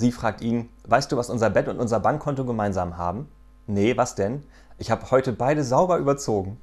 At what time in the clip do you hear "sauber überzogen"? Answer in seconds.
5.64-6.60